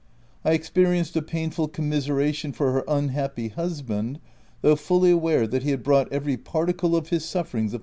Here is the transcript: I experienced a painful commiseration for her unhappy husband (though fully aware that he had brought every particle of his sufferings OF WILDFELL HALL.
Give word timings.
I 0.43 0.53
experienced 0.53 1.15
a 1.15 1.21
painful 1.21 1.67
commiseration 1.67 2.53
for 2.53 2.71
her 2.71 2.83
unhappy 2.87 3.49
husband 3.49 4.19
(though 4.61 4.75
fully 4.75 5.11
aware 5.11 5.45
that 5.45 5.61
he 5.61 5.69
had 5.69 5.83
brought 5.83 6.11
every 6.11 6.37
particle 6.37 6.95
of 6.95 7.09
his 7.09 7.23
sufferings 7.23 7.67
OF 7.67 7.71
WILDFELL 7.73 7.77
HALL. 7.77 7.79